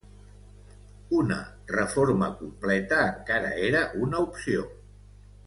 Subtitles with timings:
[1.17, 1.37] Una
[1.73, 4.67] reforma completa encara era una opció.